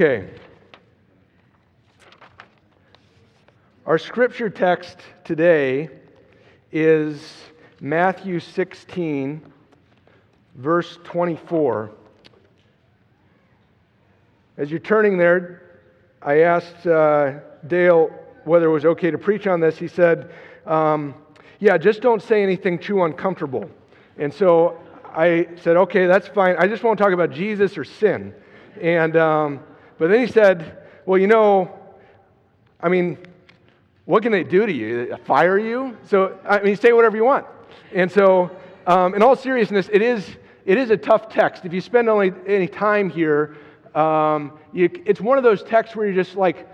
[0.00, 0.28] Okay.
[3.84, 5.88] Our scripture text today
[6.70, 7.20] is
[7.80, 9.42] Matthew 16,
[10.54, 11.90] verse 24.
[14.56, 15.80] As you're turning there,
[16.22, 18.08] I asked uh, Dale
[18.44, 19.78] whether it was okay to preach on this.
[19.78, 20.30] He said,
[20.64, 21.12] um,
[21.58, 23.68] Yeah, just don't say anything too uncomfortable.
[24.16, 26.54] And so I said, Okay, that's fine.
[26.56, 28.32] I just won't talk about Jesus or sin.
[28.80, 29.60] And, um,
[29.98, 31.72] but then he said, Well, you know,
[32.80, 33.18] I mean,
[34.04, 35.16] what can they do to you?
[35.24, 35.96] Fire you?
[36.06, 37.46] So, I mean, say whatever you want.
[37.92, 38.50] And so,
[38.86, 40.26] um, in all seriousness, it is,
[40.64, 41.64] it is a tough text.
[41.64, 43.56] If you spend only any time here,
[43.94, 46.68] um, you, it's one of those texts where you're just like,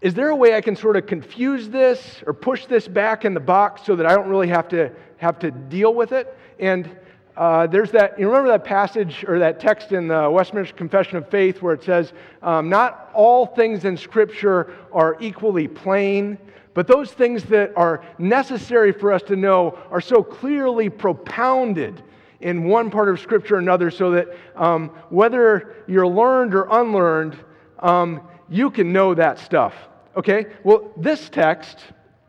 [0.00, 3.34] is there a way I can sort of confuse this or push this back in
[3.34, 6.36] the box so that I don't really have to have to deal with it?
[6.58, 6.90] And
[7.40, 11.26] uh, there's that, you remember that passage or that text in the Westminster Confession of
[11.30, 16.36] Faith where it says, um, Not all things in Scripture are equally plain,
[16.74, 22.02] but those things that are necessary for us to know are so clearly propounded
[22.42, 27.42] in one part of Scripture or another, so that um, whether you're learned or unlearned,
[27.78, 29.74] um, you can know that stuff.
[30.14, 30.44] Okay?
[30.62, 31.78] Well, this text,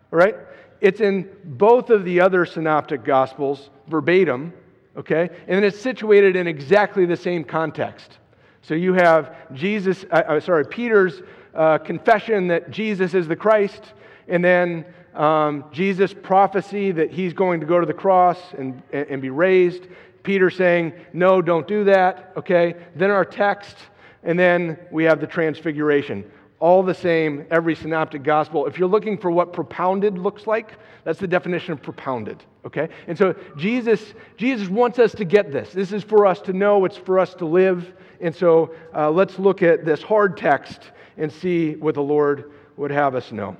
[0.09, 0.37] right,
[0.79, 4.53] it's in both of the other synoptic gospels verbatim,
[4.97, 5.29] okay?
[5.47, 8.17] And it's situated in exactly the same context.
[8.61, 11.21] So you have Jesus, uh, uh, sorry, Peter's
[11.53, 13.93] uh, confession that Jesus is the Christ,
[14.27, 19.21] and then um, Jesus' prophecy that he's going to go to the cross and, and
[19.21, 19.87] be raised.
[20.23, 22.75] Peter saying, No, don't do that, okay?
[22.95, 23.77] Then our text,
[24.23, 26.29] and then we have the transfiguration
[26.61, 28.67] all the same, every synoptic gospel.
[28.67, 32.87] If you're looking for what propounded looks like, that's the definition of propounded, okay?
[33.07, 35.73] And so Jesus, Jesus wants us to get this.
[35.73, 37.93] This is for us to know, it's for us to live.
[38.21, 42.91] And so uh, let's look at this hard text and see what the Lord would
[42.91, 43.57] have us know.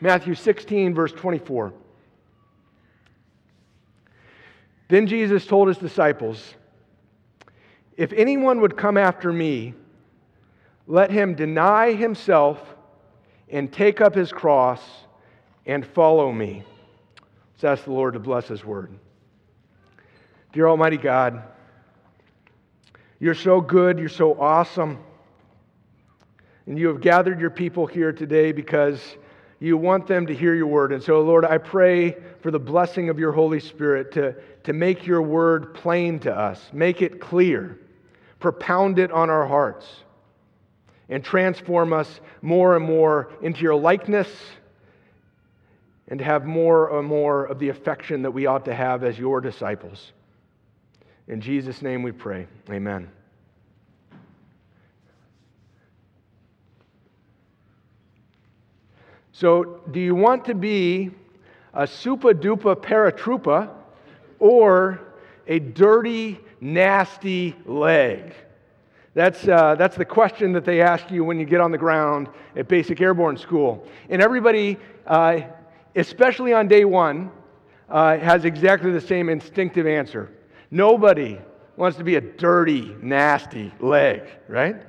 [0.00, 1.72] Matthew 16, verse 24.
[4.88, 6.54] Then Jesus told his disciples,
[7.96, 9.74] If anyone would come after me,
[10.86, 12.60] let him deny himself
[13.48, 14.82] and take up his cross
[15.66, 16.62] and follow me.
[17.54, 18.98] Let's ask the Lord to bless his word.
[20.52, 21.42] Dear Almighty God,
[23.18, 24.98] you're so good, you're so awesome.
[26.66, 29.00] And you have gathered your people here today because
[29.60, 30.92] you want them to hear your word.
[30.92, 34.34] And so, Lord, I pray for the blessing of your Holy Spirit to,
[34.64, 37.78] to make your word plain to us, make it clear,
[38.40, 40.03] propound it on our hearts
[41.08, 44.28] and transform us more and more into your likeness
[46.08, 49.40] and have more and more of the affection that we ought to have as your
[49.40, 50.12] disciples.
[51.26, 52.46] In Jesus' name we pray.
[52.70, 53.10] Amen.
[59.32, 61.10] So, do you want to be
[61.72, 63.68] a super duper paratroopa
[64.38, 65.00] or
[65.48, 68.32] a dirty, nasty leg?
[69.14, 72.28] That's, uh, that's the question that they ask you when you get on the ground
[72.56, 73.86] at basic airborne school.
[74.08, 74.76] And everybody,
[75.06, 75.42] uh,
[75.94, 77.30] especially on day one,
[77.88, 80.32] uh, has exactly the same instinctive answer.
[80.72, 81.38] Nobody
[81.76, 84.82] wants to be a dirty, nasty leg, right?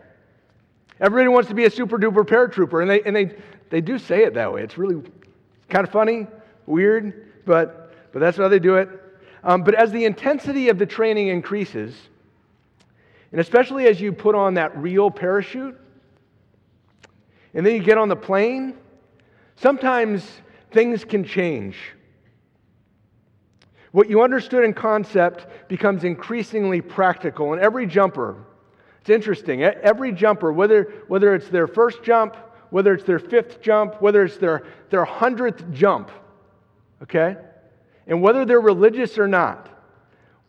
[0.99, 3.35] Everybody wants to be a super duper paratrooper, and they, and they,
[3.69, 4.63] they do say it that way.
[4.63, 5.03] It's really
[5.69, 6.25] kind of funny,
[6.65, 8.89] weird, but, but that's how they do it.
[9.43, 11.95] Um, but as the intensity of the training increases,
[13.31, 15.79] and especially as you put on that real parachute,
[17.53, 18.75] and then you get on the plane,
[19.55, 20.25] sometimes
[20.71, 21.77] things can change.
[23.91, 27.53] What you understood in concept becomes increasingly practical.
[27.53, 28.35] And every jumper,
[28.99, 32.35] it's interesting, every jumper, whether, whether it's their first jump,
[32.71, 36.11] whether it's their fifth jump, whether it's their, their hundredth jump,
[37.03, 37.37] okay?
[38.05, 39.69] And whether they're religious or not,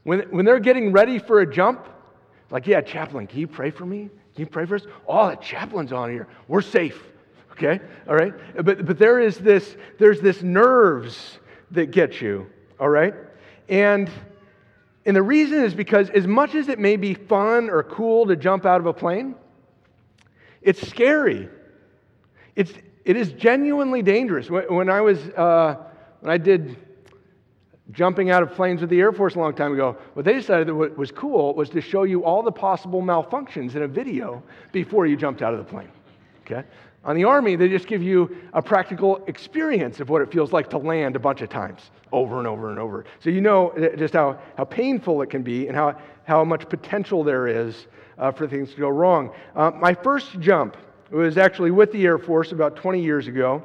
[0.02, 1.86] when, when they're getting ready for a jump,
[2.50, 4.08] like, yeah, chaplain, can you pray for me?
[4.34, 4.86] Can you pray for us?
[5.08, 6.28] Oh, the chaplain's on here.
[6.46, 7.02] We're safe.
[7.52, 7.80] Okay?
[8.08, 8.34] All right?
[8.64, 11.38] But, but there is this, there's this nerves
[11.70, 12.46] that get you.
[12.78, 13.14] All right?
[13.68, 14.10] And,
[15.04, 18.36] and the reason is because as much as it may be fun or cool to
[18.36, 19.34] jump out of a plane,
[20.60, 21.48] it's scary.
[22.54, 22.72] It's,
[23.04, 24.50] it is genuinely dangerous.
[24.50, 25.76] When, when I was, uh,
[26.20, 26.76] when I did
[27.92, 29.96] jumping out of planes with the Air Force a long time ago.
[30.14, 33.74] What they decided that what was cool was to show you all the possible malfunctions
[33.74, 34.42] in a video
[34.72, 35.90] before you jumped out of the plane.
[36.44, 36.64] Okay?
[37.04, 40.68] On the Army, they just give you a practical experience of what it feels like
[40.70, 43.04] to land a bunch of times, over and over and over.
[43.20, 47.22] So you know just how, how painful it can be and how, how much potential
[47.22, 47.86] there is
[48.18, 49.32] uh, for things to go wrong.
[49.54, 50.76] Uh, my first jump
[51.10, 53.64] was actually with the Air Force about 20 years ago.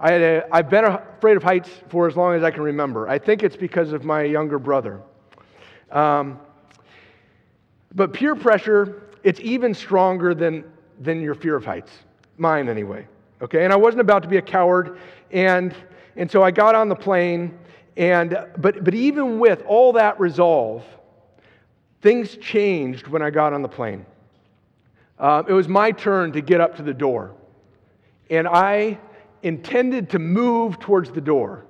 [0.00, 3.08] I had a, I've been afraid of heights for as long as I can remember.
[3.08, 5.00] I think it's because of my younger brother.
[5.90, 6.40] Um,
[7.94, 10.64] but peer pressure, it's even stronger than,
[11.00, 11.92] than your fear of heights.
[12.36, 13.06] Mine, anyway.
[13.40, 13.64] Okay?
[13.64, 14.98] And I wasn't about to be a coward.
[15.30, 15.74] And,
[16.16, 17.56] and so I got on the plane.
[17.96, 20.84] And, but, but even with all that resolve,
[22.02, 24.04] things changed when I got on the plane.
[25.18, 27.32] Uh, it was my turn to get up to the door.
[28.28, 28.98] And I
[29.44, 31.66] intended to move towards the door,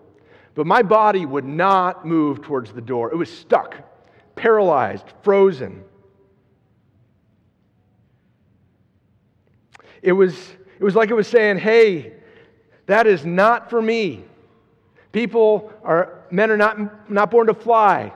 [0.54, 3.12] but my body would not move towards the door.
[3.12, 3.76] It was stuck,
[4.36, 5.82] paralyzed, frozen.
[10.00, 10.34] It was,
[10.78, 12.14] it was like it was saying, hey,
[12.86, 14.24] that is not for me.
[15.10, 18.12] People are, men are not, not born to fly.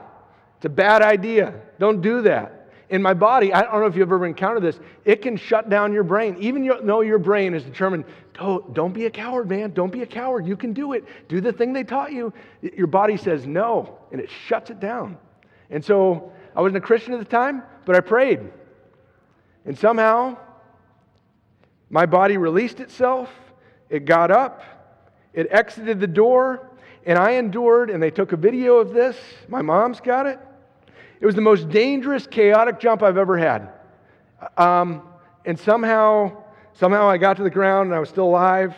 [0.57, 1.53] It's a bad idea.
[1.79, 2.58] Don't do that
[2.89, 5.93] in my body, I don't know if you've ever encountered this, it can shut down
[5.93, 6.35] your brain.
[6.39, 9.73] Even though your brain is determined, don't, don't be a coward, man.
[9.73, 10.47] Don't be a coward.
[10.47, 11.05] You can do it.
[11.27, 12.33] Do the thing they taught you.
[12.61, 15.17] Your body says no, and it shuts it down.
[15.69, 18.39] And so I wasn't a Christian at the time, but I prayed.
[19.65, 20.37] And somehow,
[21.91, 23.29] my body released itself.
[23.89, 24.63] It got up.
[25.33, 26.71] It exited the door.
[27.05, 29.15] And I endured, and they took a video of this.
[29.47, 30.39] My mom's got it.
[31.19, 33.69] It was the most dangerous, chaotic jump I've ever had.
[34.57, 35.03] Um,
[35.45, 36.43] and somehow,
[36.73, 38.75] somehow I got to the ground and I was still alive.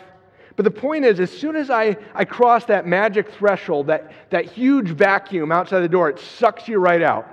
[0.56, 4.46] But the point is, as soon as I, I crossed that magic threshold, that, that
[4.46, 7.26] huge vacuum outside the door, it sucks you right out.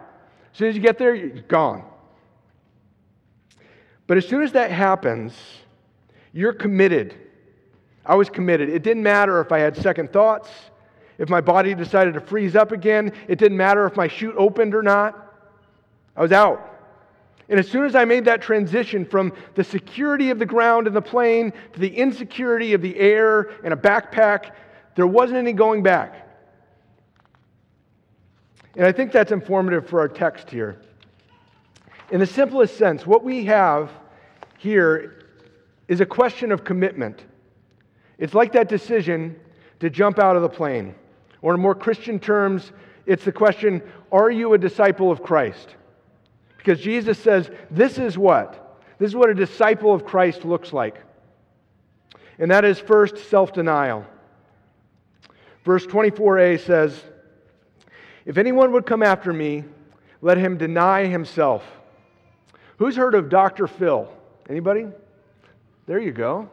[0.52, 1.84] As soon as you get there, you're gone.
[4.08, 5.34] But as soon as that happens,
[6.34, 7.14] you're committed.
[8.06, 8.70] I was committed.
[8.70, 10.50] It didn't matter if I had second thoughts.
[11.19, 14.74] If my body decided to freeze up again, it didn't matter if my chute opened
[14.74, 15.36] or not.
[16.16, 16.66] I was out.
[17.50, 20.95] And as soon as I made that transition from the security of the ground and
[20.95, 24.51] the plane to the insecurity of the air and a backpack,
[24.95, 26.27] there wasn't any going back.
[28.75, 30.80] And I think that's informative for our text here.
[32.12, 33.92] In the simplest sense, what we have
[34.57, 35.25] here
[35.89, 37.25] is a question of commitment.
[38.19, 39.38] It's like that decision
[39.80, 40.95] to jump out of the plane.
[41.42, 42.72] Or in more Christian terms,
[43.06, 43.82] it's the question
[44.12, 45.76] Are you a disciple of Christ?
[46.58, 48.78] Because Jesus says, This is what?
[49.00, 51.02] This is what a disciple of Christ looks like.
[52.38, 54.06] And that is first self denial.
[55.64, 57.04] Verse 24a says,
[58.26, 59.64] If anyone would come after me,
[60.22, 61.64] let him deny himself.
[62.78, 63.68] Who's heard of Dr.
[63.68, 64.12] Phil?
[64.50, 64.88] Anybody?
[65.86, 66.50] There you go.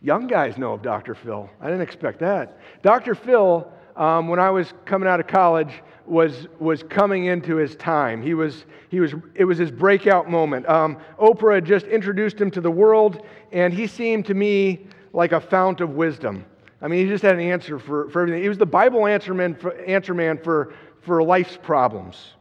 [0.00, 1.14] Young guys know of Dr.
[1.14, 1.48] Phil.
[1.60, 2.58] I didn't expect that.
[2.82, 3.14] Dr.
[3.14, 8.22] Phil um, when I was coming out of college, was, was coming into his time.
[8.22, 10.66] He was, he was, it was his breakout moment.
[10.68, 15.32] Um, Oprah had just introduced him to the world, and he seemed to me like
[15.32, 16.46] a fount of wisdom.
[16.80, 18.42] I mean, he just had an answer for, for everything.
[18.42, 20.72] He was the Bible answer man for, answer man for,
[21.02, 22.34] for life's problems,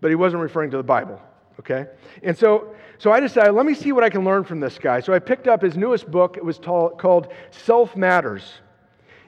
[0.00, 1.20] but he wasn't referring to the Bible,
[1.58, 1.86] okay?
[2.22, 5.00] And so, so I decided, let me see what I can learn from this guy.
[5.00, 6.36] So I picked up his newest book.
[6.36, 8.60] It was called Self Matters.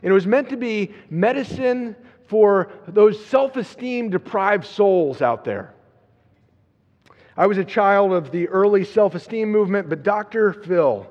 [0.03, 5.75] And it was meant to be medicine for those self esteem deprived souls out there.
[7.37, 10.53] I was a child of the early self esteem movement, but Dr.
[10.53, 11.07] Phil,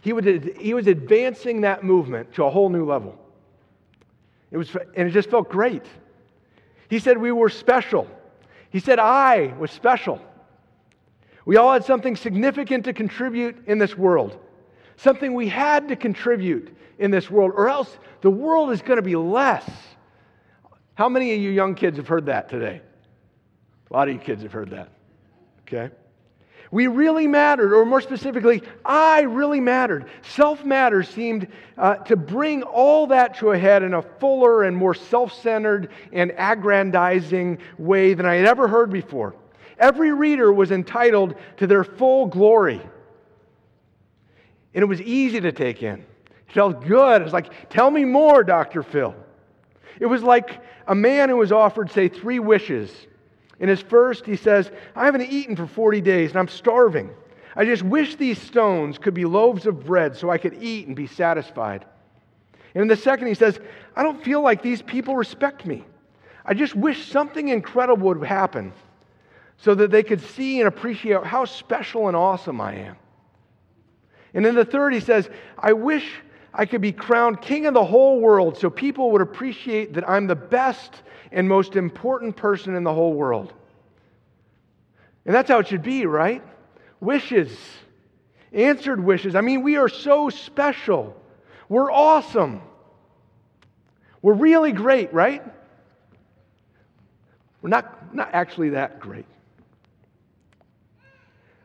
[0.00, 3.18] he, would, he was advancing that movement to a whole new level.
[4.50, 5.84] It was, and it just felt great.
[6.88, 8.06] He said we were special.
[8.70, 10.20] He said I was special.
[11.44, 14.38] We all had something significant to contribute in this world,
[14.96, 19.02] something we had to contribute in this world, or else the world is going to
[19.02, 19.68] be less.
[20.94, 22.80] How many of you young kids have heard that today?
[23.90, 24.90] A lot of you kids have heard that.
[25.66, 25.92] Okay?
[26.70, 30.06] We really mattered, or more specifically, I really mattered.
[30.22, 34.74] Self matter seemed uh, to bring all that to a head in a fuller and
[34.74, 39.34] more self centered and aggrandizing way than I had ever heard before.
[39.78, 42.80] Every reader was entitled to their full glory.
[44.74, 47.22] And it was easy to take in It felt good.
[47.22, 48.82] It's like, tell me more, Dr.
[48.82, 49.14] Phil.
[50.00, 52.90] It was like a man who was offered, say, three wishes.
[53.60, 57.10] In his first, he says, I haven't eaten for 40 days and I'm starving.
[57.54, 60.96] I just wish these stones could be loaves of bread so I could eat and
[60.96, 61.84] be satisfied.
[62.74, 63.60] And in the second, he says,
[63.94, 65.84] I don't feel like these people respect me.
[66.44, 68.72] I just wish something incredible would happen
[69.58, 72.96] so that they could see and appreciate how special and awesome I am.
[74.34, 76.10] And in the third, he says, I wish
[76.54, 80.26] I could be crowned king of the whole world so people would appreciate that I'm
[80.26, 83.52] the best and most important person in the whole world.
[85.24, 86.42] And that's how it should be, right?
[87.00, 87.56] Wishes,
[88.52, 89.34] answered wishes.
[89.34, 91.16] I mean, we are so special.
[91.68, 92.60] We're awesome.
[94.20, 95.42] We're really great, right?
[97.60, 99.26] We're not, not actually that great.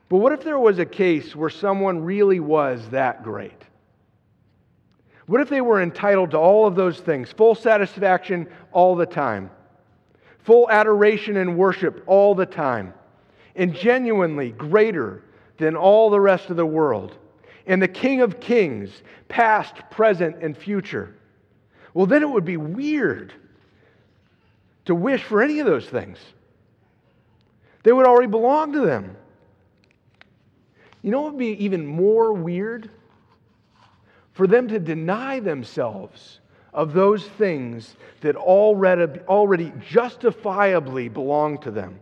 [0.09, 3.63] But what if there was a case where someone really was that great?
[5.25, 9.51] What if they were entitled to all of those things, full satisfaction all the time,
[10.39, 12.93] full adoration and worship all the time,
[13.55, 15.23] and genuinely greater
[15.57, 17.17] than all the rest of the world,
[17.65, 21.13] and the King of Kings, past, present, and future?
[21.93, 23.33] Well, then it would be weird
[24.85, 26.17] to wish for any of those things.
[27.83, 29.17] They would already belong to them.
[31.07, 32.89] You know what would be even more weird?
[34.33, 36.41] For them to deny themselves
[36.73, 42.01] of those things that already, already justifiably belong to them.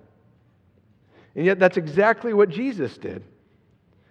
[1.35, 3.23] And yet, that's exactly what Jesus did.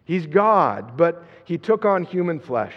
[0.04, 2.76] He's God, but he took on human flesh.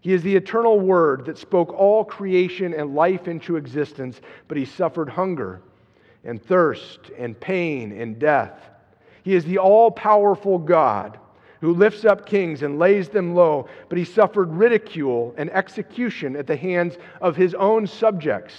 [0.00, 4.64] He is the eternal Word that spoke all creation and life into existence, but he
[4.64, 5.62] suffered hunger
[6.24, 8.69] and thirst and pain and death.
[9.22, 11.18] He is the all powerful God
[11.60, 16.46] who lifts up kings and lays them low, but he suffered ridicule and execution at
[16.46, 18.54] the hands of his own subjects.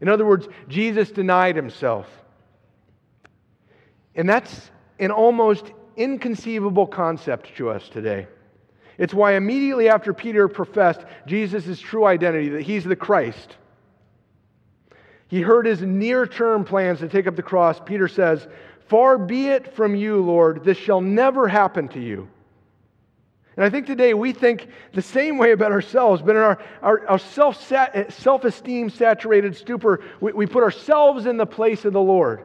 [0.00, 2.06] In other words, Jesus denied himself.
[4.14, 8.26] And that's an almost inconceivable concept to us today.
[8.98, 13.56] It's why immediately after Peter professed Jesus' true identity, that he's the Christ,
[15.28, 17.80] he heard his near term plans to take up the cross.
[17.84, 18.46] Peter says,
[18.88, 22.28] Far be it from you, Lord, this shall never happen to you.
[23.56, 27.08] And I think today we think the same way about ourselves, but in our, our,
[27.08, 32.42] our self esteem saturated stupor, we, we put ourselves in the place of the Lord.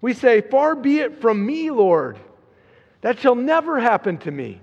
[0.00, 2.18] We say, Far be it from me, Lord.
[3.00, 4.60] That shall never happen to me.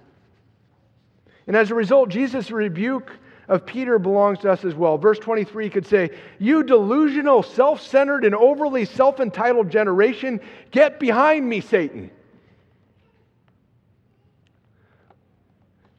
[1.47, 3.11] And as a result, Jesus' rebuke
[3.47, 4.97] of Peter belongs to us as well.
[4.97, 10.39] Verse 23 could say, You delusional, self centered, and overly self entitled generation,
[10.71, 12.11] get behind me, Satan.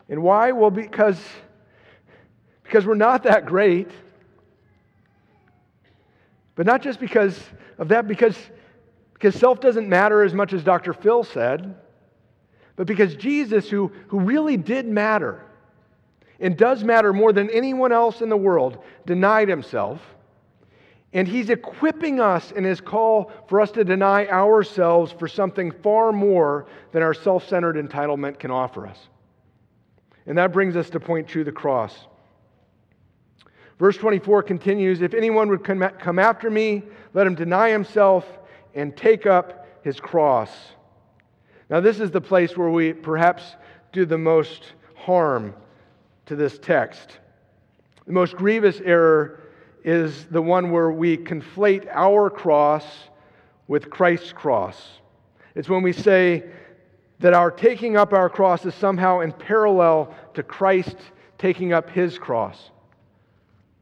[0.09, 0.53] And why?
[0.53, 1.19] Well, because,
[2.65, 3.91] because we're not that great.
[6.55, 7.39] But not just because
[7.79, 8.37] of that, because,
[9.15, 10.93] because self doesn't matter as much as Dr.
[10.93, 11.77] Phil said
[12.77, 15.45] but because Jesus, who, who really did matter
[16.43, 20.01] and does matter more than anyone else in the world, denied himself.
[21.15, 26.13] And he's equipping us in his call for us to deny ourselves for something far
[26.13, 28.99] more than our self centered entitlement can offer us.
[30.27, 31.95] And that brings us to point two the cross.
[33.79, 36.83] Verse 24 continues If anyone would come after me,
[37.15, 38.27] let him deny himself
[38.75, 40.51] and take up his cross
[41.73, 43.57] now, this is the place where we perhaps
[43.93, 45.55] do the most harm
[46.26, 47.19] to this text.
[48.07, 49.41] The most grievous error
[49.85, 52.85] is the one where we conflate our cross
[53.67, 55.00] with Christ's cross.
[55.55, 56.45] It's when we say
[57.21, 60.97] that our taking up our cross is somehow in parallel to Christ
[61.38, 62.71] taking up his cross.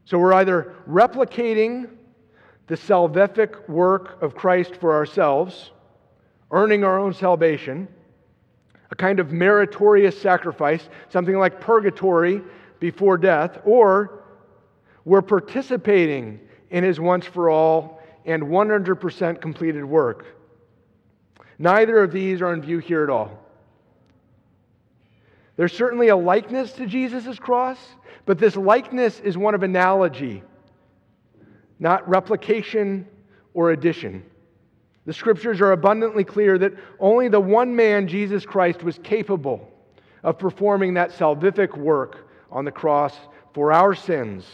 [0.05, 1.89] So we're either replicating
[2.67, 5.71] the salvific work of Christ for ourselves
[6.51, 7.87] earning our own salvation,
[8.91, 12.41] a kind of meritorious sacrifice, something like purgatory
[12.79, 14.23] before death, or
[15.05, 20.25] we're participating in his once for all and 100% completed work.
[21.57, 23.39] Neither of these are in view here at all.
[25.57, 27.77] There's certainly a likeness to Jesus' cross,
[28.25, 30.43] but this likeness is one of analogy,
[31.79, 33.07] not replication
[33.53, 34.23] or addition.
[35.05, 39.67] The scriptures are abundantly clear that only the one man, Jesus Christ, was capable
[40.23, 43.15] of performing that salvific work on the cross
[43.53, 44.45] for our sins,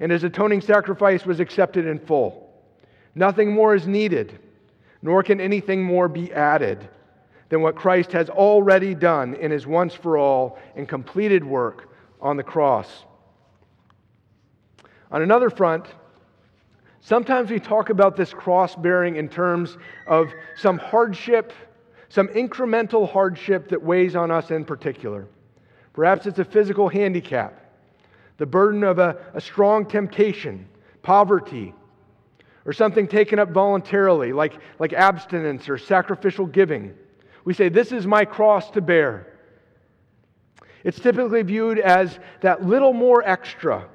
[0.00, 2.52] and his atoning sacrifice was accepted in full.
[3.14, 4.38] Nothing more is needed,
[5.02, 6.88] nor can anything more be added
[7.48, 12.36] than what Christ has already done in his once for all and completed work on
[12.36, 13.04] the cross.
[15.12, 15.86] On another front,
[17.06, 21.52] Sometimes we talk about this cross bearing in terms of some hardship,
[22.08, 25.26] some incremental hardship that weighs on us in particular.
[25.92, 27.60] Perhaps it's a physical handicap,
[28.38, 30.66] the burden of a, a strong temptation,
[31.02, 31.74] poverty,
[32.64, 36.94] or something taken up voluntarily, like, like abstinence or sacrificial giving.
[37.44, 39.26] We say, This is my cross to bear.
[40.84, 43.90] It's typically viewed as that little more extra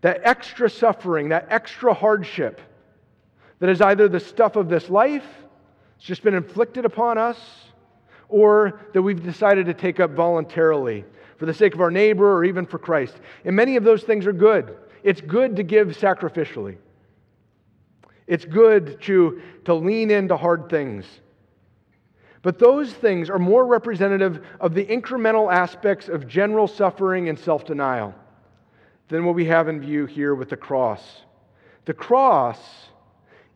[0.00, 2.60] that extra suffering, that extra hardship
[3.58, 5.26] that is either the stuff of this life,
[5.96, 7.38] it's just been inflicted upon us,
[8.28, 11.04] or that we've decided to take up voluntarily
[11.38, 13.16] for the sake of our neighbor or even for Christ.
[13.44, 14.76] And many of those things are good.
[15.02, 16.76] It's good to give sacrificially.
[18.26, 21.06] It's good to, to lean into hard things.
[22.42, 27.64] But those things are more representative of the incremental aspects of general suffering and self
[27.64, 28.14] denial
[29.08, 31.22] than what we have in view here with the cross.
[31.84, 32.58] The cross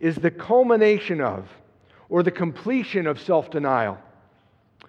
[0.01, 1.49] is the culmination of,
[2.09, 3.99] or the completion of self denial.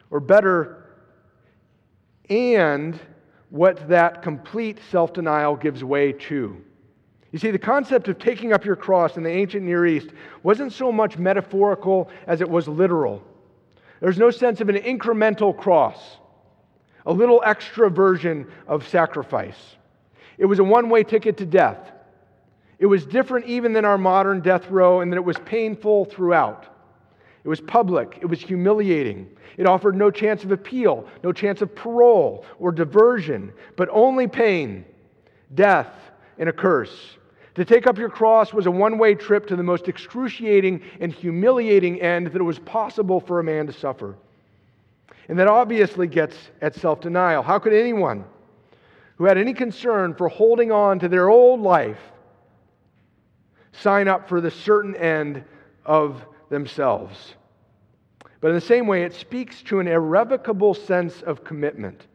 [0.09, 0.85] Or better,
[2.29, 2.99] and
[3.49, 6.57] what that complete self denial gives way to.
[7.31, 10.09] You see, the concept of taking up your cross in the ancient Near East
[10.43, 13.23] wasn't so much metaphorical as it was literal.
[14.01, 16.17] There's no sense of an incremental cross,
[17.05, 19.57] a little extra version of sacrifice.
[20.37, 21.91] It was a one way ticket to death.
[22.79, 26.65] It was different even than our modern death row in that it was painful throughout.
[27.43, 29.29] It was public, it was humiliating.
[29.57, 34.85] It offered no chance of appeal, no chance of parole or diversion, but only pain,
[35.53, 35.93] death,
[36.39, 37.17] and a curse.
[37.55, 41.13] To take up your cross was a one way trip to the most excruciating and
[41.13, 44.15] humiliating end that it was possible for a man to suffer.
[45.29, 47.43] And that obviously gets at self denial.
[47.43, 48.25] How could anyone
[49.23, 52.11] who had any concern for holding on to their old life
[53.71, 55.45] sign up for the certain end
[55.85, 57.35] of themselves?
[58.41, 62.05] But in the same way, it speaks to an irrevocable sense of commitment.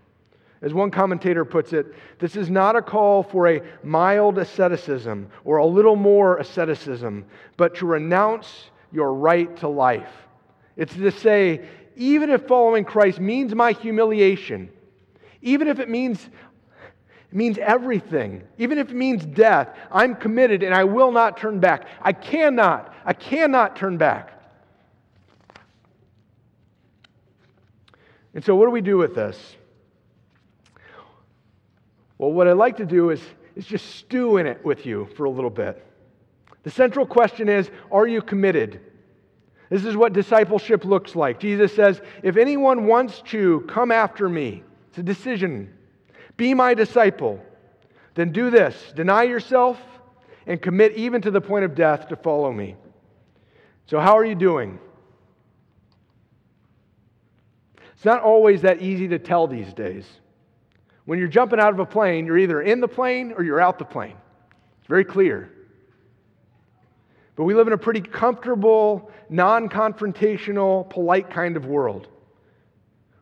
[0.60, 1.86] As one commentator puts it,
[2.18, 7.24] this is not a call for a mild asceticism or a little more asceticism,
[7.56, 10.12] but to renounce your right to life.
[10.76, 14.68] It's to say, even if following Christ means my humiliation,
[15.40, 16.28] even if it means
[17.30, 18.42] it means everything.
[18.56, 21.86] Even if it means death, I'm committed and I will not turn back.
[22.00, 24.32] I cannot, I cannot turn back.
[28.34, 29.56] And so, what do we do with this?
[32.18, 33.20] Well, what I'd like to do is,
[33.56, 35.84] is just stew in it with you for a little bit.
[36.62, 38.80] The central question is Are you committed?
[39.70, 41.38] This is what discipleship looks like.
[41.38, 45.74] Jesus says, If anyone wants to come after me, it's a decision.
[46.38, 47.42] Be my disciple.
[48.14, 49.78] Then do this deny yourself
[50.46, 52.74] and commit even to the point of death to follow me.
[53.84, 54.78] So, how are you doing?
[57.94, 60.06] It's not always that easy to tell these days.
[61.04, 63.78] When you're jumping out of a plane, you're either in the plane or you're out
[63.78, 64.16] the plane.
[64.78, 65.50] It's very clear.
[67.34, 72.08] But we live in a pretty comfortable, non confrontational, polite kind of world.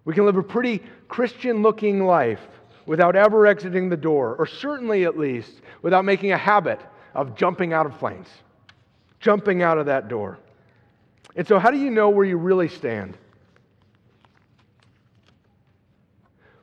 [0.04, 2.40] We can live a pretty Christian looking life
[2.86, 6.80] without ever exiting the door, or certainly at least without making a habit
[7.14, 8.28] of jumping out of planes,
[9.20, 10.38] jumping out of that door.
[11.34, 13.16] And so, how do you know where you really stand?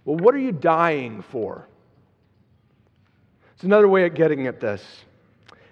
[0.05, 1.67] Well, what are you dying for?
[3.55, 4.83] It's another way of getting at this.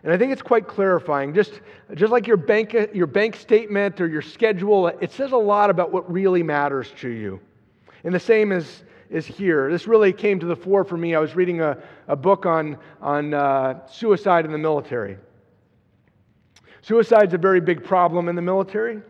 [0.03, 1.33] And I think it's quite clarifying.
[1.33, 1.61] Just,
[1.93, 5.91] just like your bank, your bank statement or your schedule, it says a lot about
[5.91, 7.39] what really matters to you.
[8.03, 9.69] And the same is, is here.
[9.69, 11.13] This really came to the fore for me.
[11.13, 15.17] I was reading a, a book on, on uh, suicide in the military.
[16.81, 19.01] Suicide's a very big problem in the military.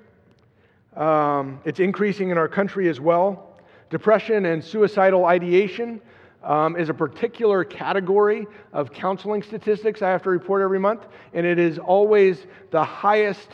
[0.95, 3.59] Um, it's increasing in our country as well.
[3.89, 6.01] Depression and suicidal ideation
[6.43, 11.45] um, is a particular category of counseling statistics I have to report every month, and
[11.45, 13.49] it is always the highest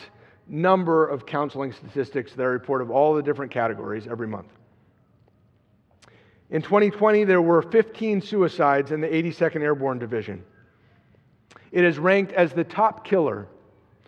[0.48, 4.48] number of counseling statistics that I report of all the different categories every month.
[6.50, 10.44] In 2020, there were 15 suicides in the 82nd Airborne Division.
[11.72, 13.48] It is ranked as the top killer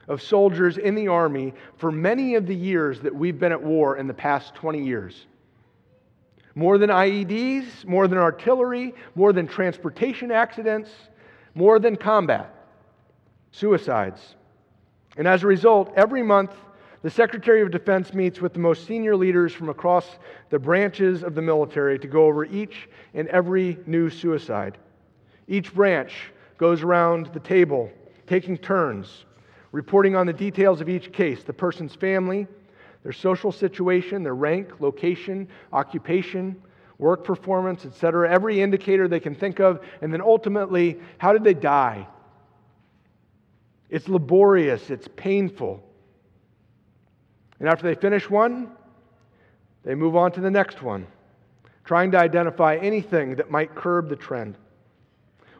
[0.08, 3.98] of soldiers in the Army for many of the years that we've been at war
[3.98, 5.28] in the past 20 years.
[6.56, 10.90] More than IEDs, more than artillery, more than transportation accidents,
[11.54, 12.54] more than combat,
[13.52, 14.36] suicides.
[15.18, 16.54] And as a result, every month,
[17.02, 21.34] the Secretary of Defense meets with the most senior leaders from across the branches of
[21.34, 24.78] the military to go over each and every new suicide.
[25.48, 27.90] Each branch goes around the table,
[28.28, 29.26] taking turns,
[29.72, 32.48] reporting on the details of each case the person's family,
[33.04, 36.62] their social situation, their rank, location, occupation,
[36.98, 41.54] work performance, etc., every indicator they can think of, and then ultimately, how did they
[41.54, 42.06] die?
[43.90, 45.82] It's laborious, it's painful.
[47.60, 48.72] And after they finish one,
[49.84, 51.08] they move on to the next one,
[51.86, 54.58] trying to identify anything that might curb the trend.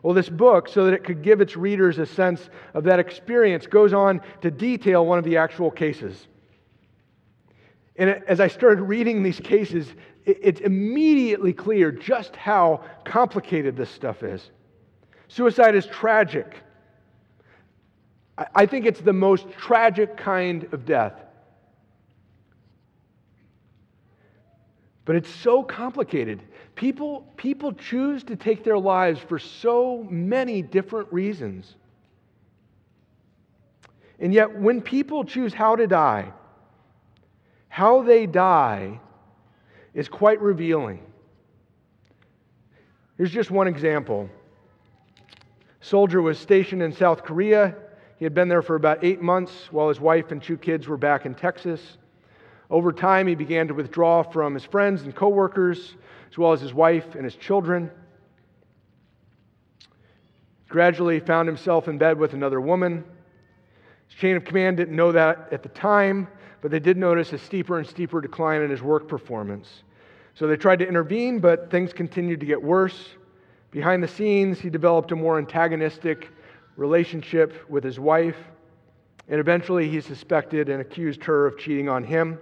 [0.02, 3.68] Well, this book, so that it could give its readers a sense of that experience,
[3.68, 6.28] goes on to detail one of the actual cases.
[7.98, 9.94] And as I started reading these cases,
[10.26, 14.52] it's immediately clear just how complicated this stuff is.
[15.28, 16.56] Suicide is tragic.
[18.56, 21.14] I think it's the most tragic kind of death.
[25.10, 26.40] But it's so complicated.
[26.76, 31.78] People, people choose to take their lives for so many different reasons.
[34.20, 36.32] And yet, when people choose how to die,
[37.70, 39.00] how they die
[39.96, 41.02] is quite revealing.
[43.18, 44.30] Here's just one example.
[45.82, 47.74] soldier was stationed in South Korea.
[48.18, 50.98] He had been there for about eight months while his wife and two kids were
[50.98, 51.98] back in Texas.
[52.70, 55.96] Over time, he began to withdraw from his friends and coworkers,
[56.30, 57.90] as well as his wife and his children.
[60.68, 63.04] Gradually, he found himself in bed with another woman.
[64.08, 66.28] His chain of command didn't know that at the time,
[66.62, 69.84] but they did notice a steeper and steeper decline in his work performance.
[70.36, 73.10] So they tried to intervene, but things continued to get worse.
[73.72, 76.30] Behind the scenes, he developed a more antagonistic
[76.76, 78.38] relationship with his wife,
[79.28, 82.40] and eventually he suspected and accused her of cheating on him.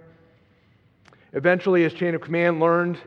[1.34, 2.98] Eventually, his chain of command learned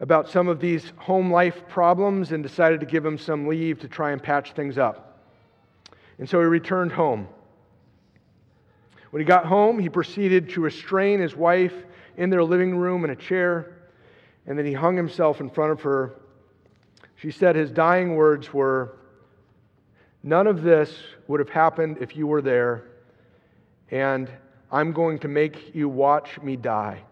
[0.00, 3.88] about some of these home life problems and decided to give him some leave to
[3.88, 5.28] try and patch things up.
[6.18, 7.28] And so he returned home.
[9.10, 11.74] When he got home, he proceeded to restrain his wife
[12.16, 13.74] in their living room in a chair,
[14.46, 16.14] and then he hung himself in front of her.
[17.16, 18.96] She said his dying words were,
[20.22, 20.94] None of this
[21.28, 22.84] would have happened if you were there,
[23.90, 24.30] and
[24.70, 27.02] I'm going to make you watch me die.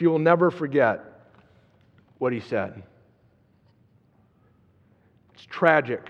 [0.00, 1.04] She will never forget
[2.16, 2.82] what he said.
[5.34, 6.08] It's tragic.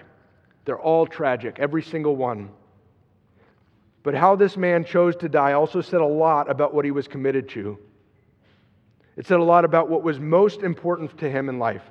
[0.65, 2.51] They're all tragic, every single one.
[4.05, 7.09] But how this man chose to die also said a lot about what he was
[7.09, 7.81] committed to.
[9.17, 11.83] It said a lot about what was most important to him in life.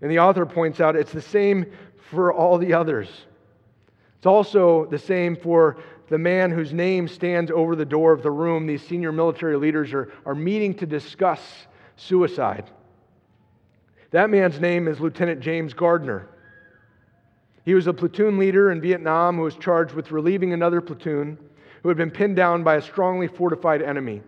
[0.00, 1.70] And the author points out it's the same
[2.10, 3.10] for all the others.
[4.16, 5.76] It's also the same for
[6.08, 9.92] the man whose name stands over the door of the room these senior military leaders
[9.92, 11.40] are, are meeting to discuss
[11.96, 12.70] suicide.
[14.10, 16.28] That man's name is Lieutenant James Gardner.
[17.64, 21.38] He was a platoon leader in Vietnam who was charged with relieving another platoon
[21.82, 24.22] who had been pinned down by a strongly fortified enemy.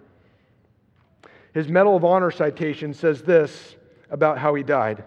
[1.52, 3.76] His Medal of Honor citation says this
[4.10, 5.04] about how he died.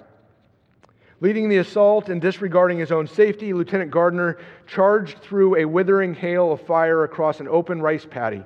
[1.20, 6.52] Leading the assault and disregarding his own safety, Lieutenant Gardner charged through a withering hail
[6.52, 8.44] of fire across an open rice paddy.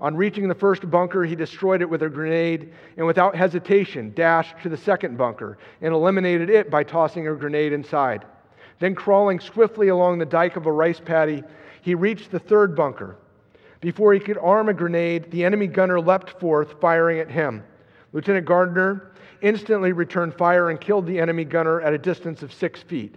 [0.00, 4.54] On reaching the first bunker, he destroyed it with a grenade and without hesitation dashed
[4.62, 8.24] to the second bunker and eliminated it by tossing a grenade inside.
[8.78, 11.42] Then, crawling swiftly along the dike of a rice paddy,
[11.82, 13.16] he reached the third bunker.
[13.80, 17.64] Before he could arm a grenade, the enemy gunner leapt forth, firing at him.
[18.12, 19.10] Lieutenant Gardner
[19.42, 23.16] instantly returned fire and killed the enemy gunner at a distance of six feet.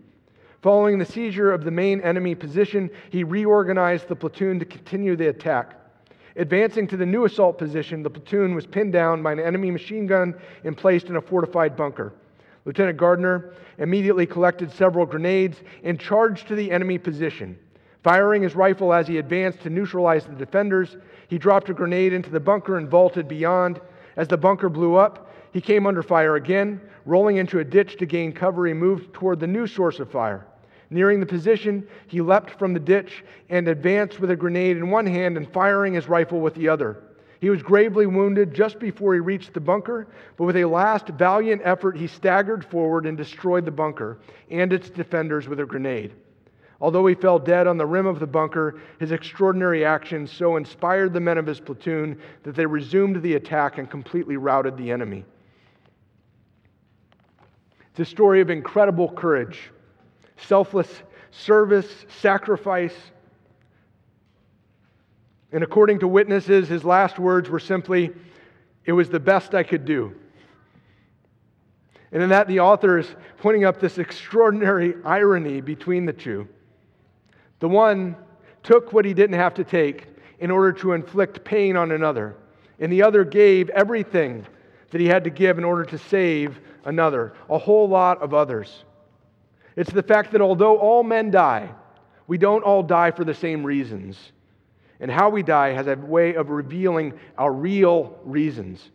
[0.62, 5.30] Following the seizure of the main enemy position, he reorganized the platoon to continue the
[5.30, 5.76] attack.
[6.36, 10.08] Advancing to the new assault position, the platoon was pinned down by an enemy machine
[10.08, 12.14] gun and placed in a fortified bunker.
[12.66, 17.58] Lieutenant Gardner immediately collected several grenades and charged to the enemy position.
[18.04, 22.30] Firing his rifle as he advanced to neutralize the defenders, he dropped a grenade into
[22.30, 23.82] the bunker and vaulted beyond.
[24.16, 26.82] As the bunker blew up, he came under fire again.
[27.06, 30.46] Rolling into a ditch to gain cover, he moved toward the new source of fire.
[30.90, 35.06] Nearing the position, he leapt from the ditch and advanced with a grenade in one
[35.06, 36.98] hand and firing his rifle with the other.
[37.40, 41.62] He was gravely wounded just before he reached the bunker, but with a last valiant
[41.66, 44.20] effort, he staggered forward and destroyed the bunker
[44.52, 46.14] and its defenders with a grenade.
[46.80, 51.14] Although he fell dead on the rim of the bunker, his extraordinary actions so inspired
[51.14, 55.24] the men of his platoon that they resumed the attack and completely routed the enemy.
[57.92, 59.72] It's a story of incredible courage,
[60.38, 60.90] selfless
[61.32, 62.96] service, sacrifice.
[65.52, 68.12] And according to witnesses, his last words were simply,
[68.86, 70.16] It was the best I could do.
[72.14, 73.08] And in that, the author is
[73.40, 76.48] pointing up this extraordinary irony between the two.
[77.60, 78.16] The one
[78.64, 80.08] took what he didn't have to take
[80.40, 82.36] in order to inflict pain on another,
[82.80, 84.46] and the other gave everything
[84.90, 88.84] that he had to give in order to save another, a whole lot of others.
[89.76, 91.70] It's the fact that although all men die,
[92.28, 94.18] we don't all die for the same reasons.
[95.00, 98.92] And how we die has a way of revealing our real reasons.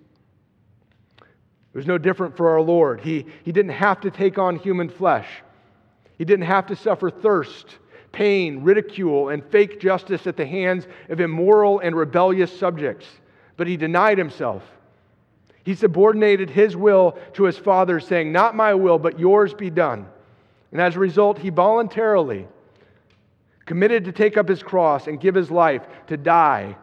[1.19, 3.01] It was no different for our Lord.
[3.01, 5.29] He, he didn't have to take on human flesh,
[6.19, 7.79] He didn't have to suffer thirst
[8.17, 13.07] pain, ridicule, and fake justice at the hands of immoral and rebellious subjects.
[13.59, 14.63] But he denied himself.
[15.67, 20.07] He subordinated his will to his Father, saying, Not my will, but yours be done.
[20.71, 22.47] And as a result, he voluntarily
[23.65, 26.77] committed to take up his cross and give his life to die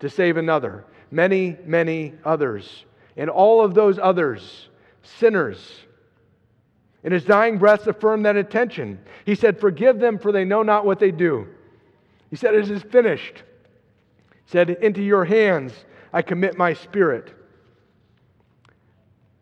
[0.00, 2.84] to save another, many, many others.
[3.16, 4.70] And all of those others,
[5.04, 5.82] sinners.
[7.04, 8.98] In his dying breaths affirmed that intention.
[9.24, 11.46] He said, Forgive them, for they know not what they do.
[12.28, 13.44] He said, It is finished.
[14.46, 15.72] He said, Into your hands
[16.12, 17.35] I commit my spirit.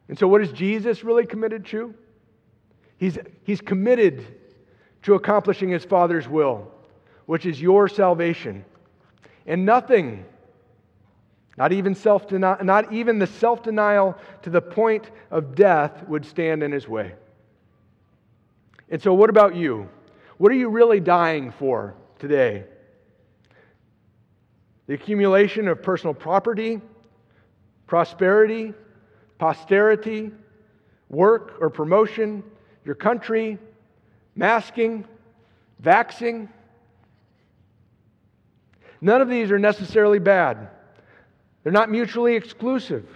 [0.08, 1.94] And so, what is Jesus really committed to?
[2.98, 4.26] He's, he's committed
[5.02, 6.70] to accomplishing his Father's will,
[7.26, 8.64] which is your salvation.
[9.46, 10.24] And nothing
[11.56, 16.62] not even, self not even the self denial to the point of death would stand
[16.62, 17.14] in his way.
[18.90, 19.88] And so, what about you?
[20.38, 22.64] What are you really dying for today?
[24.86, 26.80] The accumulation of personal property,
[27.86, 28.74] prosperity,
[29.38, 30.30] posterity,
[31.08, 32.42] work or promotion,
[32.84, 33.58] your country,
[34.34, 35.04] masking,
[35.82, 36.48] vaxing.
[39.00, 40.68] None of these are necessarily bad.
[41.62, 43.08] They're not mutually exclusive,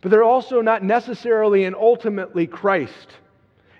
[0.00, 3.08] but they're also not necessarily and ultimately Christ.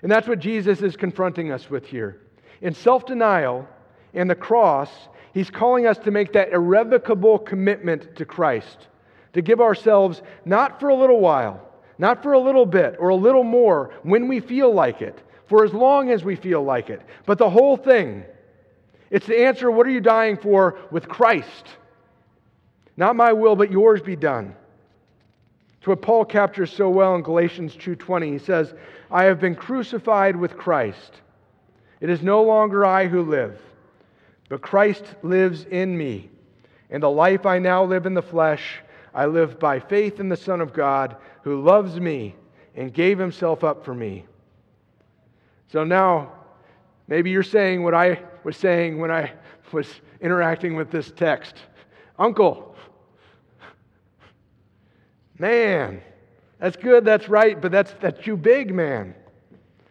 [0.01, 2.21] And that's what Jesus is confronting us with here.
[2.61, 3.67] In self denial
[4.13, 4.89] and the cross,
[5.33, 8.87] he's calling us to make that irrevocable commitment to Christ,
[9.35, 11.61] to give ourselves not for a little while,
[11.97, 15.63] not for a little bit or a little more when we feel like it, for
[15.63, 18.23] as long as we feel like it, but the whole thing.
[19.11, 21.67] It's the answer what are you dying for with Christ?
[22.97, 24.55] Not my will, but yours be done.
[25.77, 28.31] It's what Paul captures so well in Galatians 2:20.
[28.31, 28.73] He says,
[29.11, 31.21] "I have been crucified with Christ.
[31.99, 33.61] It is no longer I who live,
[34.49, 36.29] but Christ lives in me.
[36.89, 38.81] And the life I now live in the flesh,
[39.15, 42.35] I live by faith in the Son of God, who loves me
[42.75, 44.25] and gave himself up for me."
[45.69, 46.31] So now,
[47.07, 49.31] maybe you're saying what I was saying when I
[49.71, 49.87] was
[50.21, 51.55] interacting with this text.
[52.19, 52.75] Uncle,
[55.37, 56.01] Man,
[56.59, 59.13] that's good, that's right, but that's, that's too big, man.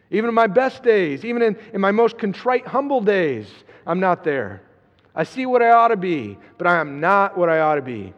[0.09, 3.47] Even in my best days, even in, in my most contrite, humble days,
[3.85, 4.63] I'm not there.
[5.13, 7.81] I see what I ought to be, but I am not what I ought to
[7.81, 8.13] be.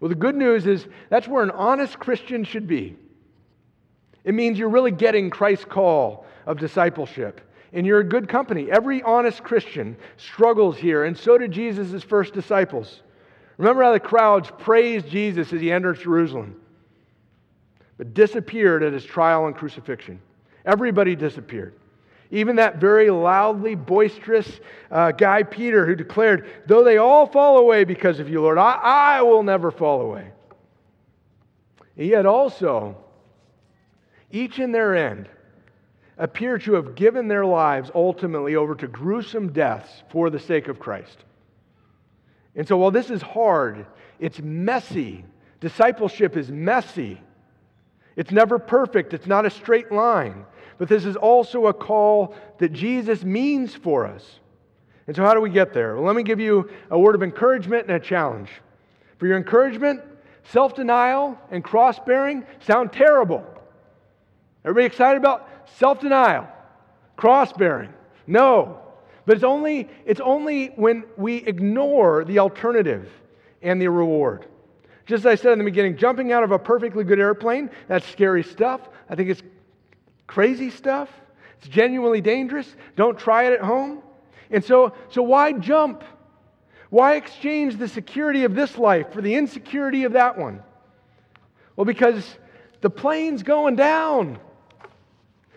[0.00, 2.96] Well, the good news is that's where an honest Christian should be.
[4.24, 7.40] It means you're really getting Christ's call of discipleship.
[7.72, 8.70] And you're a good company.
[8.70, 13.02] Every honest Christian struggles here, and so did Jesus' first disciples.
[13.58, 16.60] Remember how the crowds praised Jesus as he entered Jerusalem,
[17.98, 20.20] but disappeared at his trial and crucifixion.
[20.64, 21.74] Everybody disappeared.
[22.30, 24.60] Even that very loudly boisterous
[24.90, 28.72] uh, guy, Peter, who declared, Though they all fall away because of you, Lord, I,
[28.72, 30.30] I will never fall away.
[31.96, 32.96] Yet also,
[34.30, 35.28] each in their end,
[36.18, 40.78] appear to have given their lives ultimately over to gruesome deaths for the sake of
[40.78, 41.24] Christ.
[42.54, 43.86] And so, while this is hard,
[44.18, 45.24] it's messy.
[45.60, 47.20] Discipleship is messy.
[48.16, 50.44] It's never perfect, it's not a straight line.
[50.78, 54.24] But this is also a call that Jesus means for us.
[55.06, 55.96] And so, how do we get there?
[55.96, 58.50] Well, let me give you a word of encouragement and a challenge.
[59.18, 60.02] For your encouragement,
[60.44, 63.44] self denial and cross bearing sound terrible.
[64.64, 66.46] Everybody excited about self denial,
[67.16, 67.92] cross bearing?
[68.26, 68.80] No.
[69.24, 73.10] But it's only, it's only when we ignore the alternative
[73.60, 74.46] and the reward.
[75.04, 78.06] Just as I said in the beginning, jumping out of a perfectly good airplane, that's
[78.06, 78.88] scary stuff.
[79.08, 79.42] I think it's
[80.28, 81.08] crazy stuff.
[81.58, 82.72] It's genuinely dangerous.
[82.94, 84.02] Don't try it at home.
[84.50, 86.04] And so, so why jump?
[86.90, 90.62] Why exchange the security of this life for the insecurity of that one?
[91.74, 92.24] Well, because
[92.80, 94.38] the plane's going down.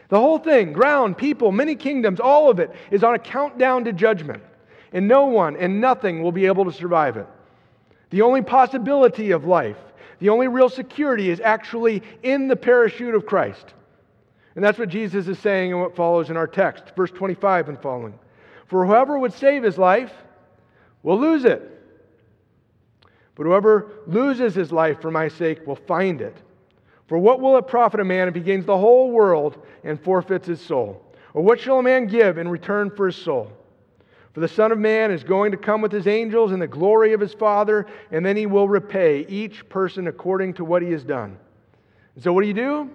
[0.09, 3.93] The whole thing, ground, people, many kingdoms, all of it is on a countdown to
[3.93, 4.43] judgment.
[4.91, 7.27] And no one and nothing will be able to survive it.
[8.09, 9.77] The only possibility of life,
[10.19, 13.73] the only real security is actually in the parachute of Christ.
[14.55, 17.81] And that's what Jesus is saying in what follows in our text, verse 25 and
[17.81, 18.17] following.
[18.67, 20.13] For whoever would save his life
[21.03, 21.67] will lose it.
[23.35, 26.37] But whoever loses his life for my sake will find it.
[27.07, 30.47] For what will it profit a man if he gains the whole world and forfeits
[30.47, 31.05] his soul?
[31.33, 33.51] Or what shall a man give in return for his soul?
[34.33, 37.11] For the Son of Man is going to come with his angels in the glory
[37.11, 41.03] of his Father, and then he will repay each person according to what he has
[41.03, 41.37] done.
[42.15, 42.89] And so, what do you do?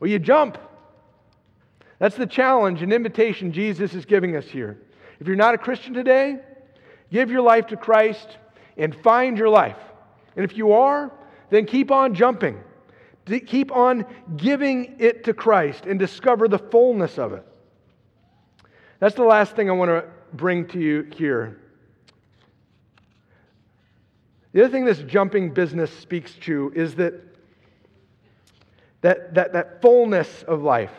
[0.00, 0.58] Well, you jump.
[2.04, 4.76] That's the challenge and invitation Jesus is giving us here.
[5.20, 6.36] If you're not a Christian today,
[7.10, 8.36] give your life to Christ
[8.76, 9.78] and find your life.
[10.36, 11.10] And if you are,
[11.48, 12.62] then keep on jumping.
[13.46, 14.04] Keep on
[14.36, 17.46] giving it to Christ and discover the fullness of it.
[18.98, 21.58] That's the last thing I want to bring to you here.
[24.52, 27.14] The other thing this jumping business speaks to is that
[29.00, 30.92] that, that, that fullness of life.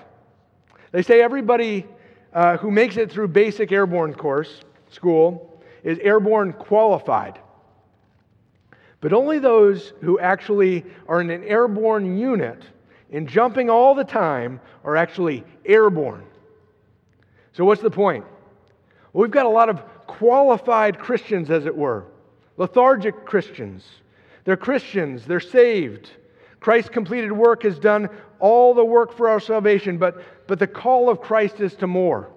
[0.95, 1.85] They say everybody
[2.33, 7.37] uh, who makes it through basic airborne course, school, is airborne qualified.
[9.01, 12.63] But only those who actually are in an airborne unit
[13.11, 16.23] and jumping all the time are actually airborne.
[17.51, 18.23] So, what's the point?
[19.11, 22.05] Well, we've got a lot of qualified Christians, as it were,
[22.55, 23.85] lethargic Christians.
[24.45, 26.09] They're Christians, they're saved.
[26.65, 31.11] Christ's completed work has done all the work for our salvation, but, but the call
[31.11, 32.31] of Christ is to more.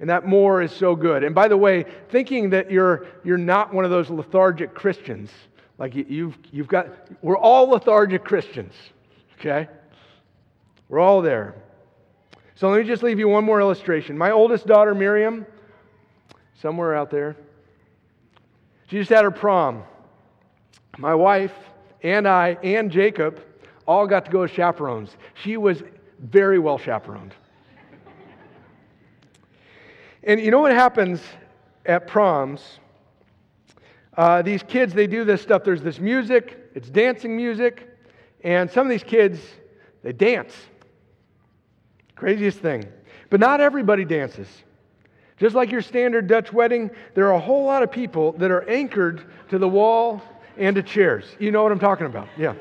[0.00, 1.22] And that more is so good.
[1.22, 5.30] And by the way, thinking that you're, you're not one of those lethargic Christians,
[5.76, 6.88] like you, you've, you've got,
[7.20, 8.72] we're all lethargic Christians,
[9.38, 9.68] okay?
[10.88, 11.56] We're all there.
[12.54, 14.16] So let me just leave you one more illustration.
[14.16, 15.44] My oldest daughter, Miriam,
[16.62, 17.36] somewhere out there,
[18.88, 19.82] she just had her prom.
[20.96, 21.52] My wife
[22.02, 23.40] and I and Jacob
[23.86, 25.16] all got to go as chaperones.
[25.42, 25.82] She was
[26.18, 27.34] very well chaperoned.
[30.22, 31.20] and you know what happens
[31.84, 32.78] at proms?
[34.16, 35.62] Uh, these kids, they do this stuff.
[35.62, 37.86] There's this music, it's dancing music,
[38.42, 39.40] and some of these kids,
[40.02, 40.54] they dance.
[42.14, 42.84] Craziest thing.
[43.28, 44.48] But not everybody dances.
[45.36, 48.66] Just like your standard Dutch wedding, there are a whole lot of people that are
[48.68, 50.22] anchored to the wall
[50.56, 51.24] and to chairs.
[51.38, 52.28] You know what I'm talking about?
[52.36, 52.54] Yeah.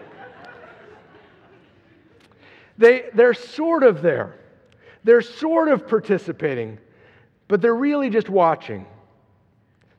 [2.77, 4.35] They, they're sort of there.
[5.03, 6.79] They're sort of participating,
[7.47, 8.85] but they're really just watching.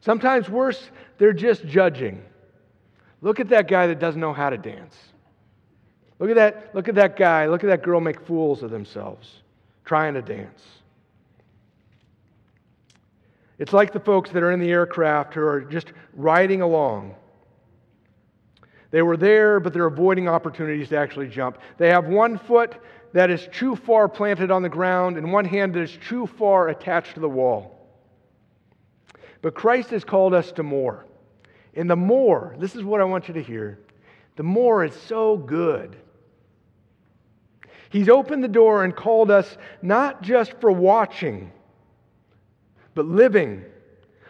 [0.01, 2.23] Sometimes worse, they're just judging.
[3.23, 4.97] Look at that guy that doesn't know how to dance.
[6.19, 9.43] Look at that, look at that guy, look at that girl make fools of themselves
[9.85, 10.63] trying to dance.
[13.59, 17.15] It's like the folks that are in the aircraft who are just riding along.
[18.97, 21.59] They were there, but they're avoiding opportunities to actually jump.
[21.77, 22.77] They have one foot
[23.13, 26.71] that is too far planted on the ground and one hand that is too far
[26.71, 27.91] attached to the wall.
[29.43, 31.05] But Christ has called us to more.
[31.75, 33.81] And the more, this is what I want you to hear
[34.37, 35.95] the more is so good.
[37.91, 41.53] He's opened the door and called us not just for watching,
[42.95, 43.63] but living.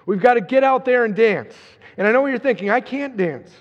[0.07, 1.55] We've got to get out there and dance.
[1.97, 3.53] And I know what you're thinking I can't dance.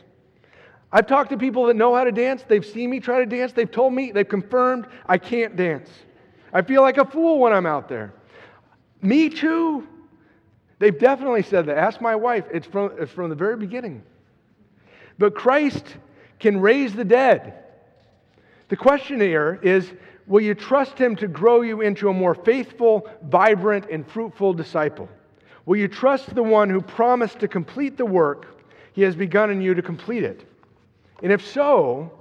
[0.92, 2.44] I've talked to people that know how to dance.
[2.48, 3.52] They've seen me try to dance.
[3.54, 5.90] They've told me, they've confirmed I can't dance.
[6.54, 8.14] I feel like a fool when I'm out there.
[9.02, 9.88] Me too.
[10.80, 11.78] They've definitely said that.
[11.78, 12.46] Ask my wife.
[12.52, 14.04] It's from, it's from the very beginning.
[15.18, 15.86] But Christ
[16.40, 17.54] can raise the dead.
[18.70, 19.92] The question here is
[20.28, 25.08] will you trust him to grow you into a more faithful, vibrant, and fruitful disciple?
[25.66, 28.62] Will you trust the one who promised to complete the work
[28.94, 30.48] he has begun in you to complete it?
[31.26, 32.12] And if so,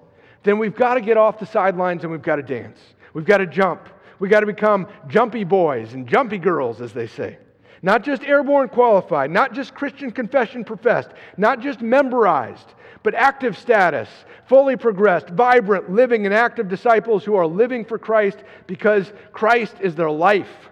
[0.44, 2.78] then we've got to get off the sidelines and we've got to dance.
[3.12, 3.86] We've got to jump.
[4.18, 7.36] We've got to become jumpy boys and jumpy girls, as they say.
[7.82, 14.08] Not just airborne qualified, not just Christian confession professed, not just memorized, but active status,
[14.46, 19.94] fully progressed, vibrant, living, and active disciples who are living for Christ because Christ is
[19.94, 20.70] their life.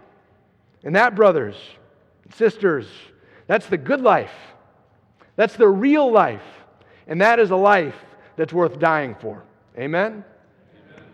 [0.84, 1.56] And that, brothers,
[2.34, 2.86] sisters,
[3.46, 4.32] that's the good life.
[5.36, 6.40] That's the real life.
[7.06, 7.94] And that is a life
[8.36, 9.42] that's worth dying for.
[9.78, 10.12] Amen?
[10.12, 10.24] Amen.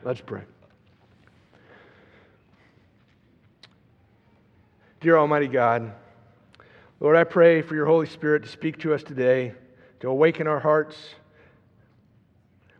[0.04, 0.42] Let's pray.
[5.00, 5.92] Dear Almighty God,
[7.00, 9.54] Lord, I pray for your Holy Spirit to speak to us today,
[10.00, 10.96] to awaken our hearts.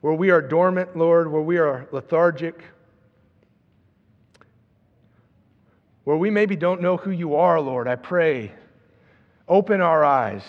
[0.01, 2.63] Where we are dormant, Lord, where we are lethargic,
[6.05, 8.53] where we maybe don't know who you are, Lord, I pray,
[9.49, 10.43] open our eyes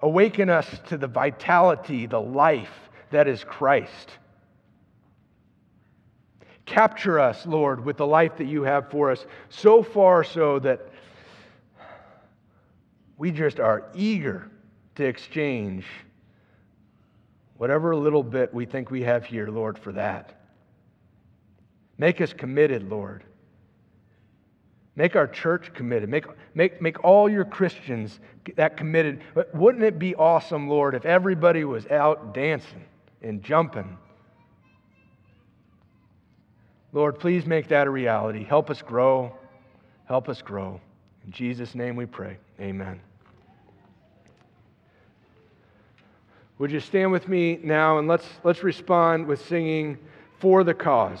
[0.00, 4.10] Awaken us to the vitality, the life that is Christ.
[6.66, 10.88] Capture us, Lord, with the life that you have for us, so far so that
[13.16, 14.50] we just are eager
[14.94, 15.84] to exchange
[17.56, 20.34] whatever little bit we think we have here, Lord, for that.
[21.96, 23.24] Make us committed, Lord.
[24.98, 26.08] Make our church committed.
[26.08, 26.24] Make,
[26.56, 28.18] make, make all your Christians
[28.56, 29.20] that committed.
[29.32, 32.84] But wouldn't it be awesome, Lord, if everybody was out dancing
[33.22, 33.96] and jumping?
[36.92, 38.42] Lord, please make that a reality.
[38.42, 39.32] Help us grow.
[40.06, 40.80] Help us grow.
[41.24, 42.36] In Jesus' name we pray.
[42.60, 43.00] Amen.
[46.58, 49.96] Would you stand with me now and let's, let's respond with singing
[50.40, 51.20] For the Cause.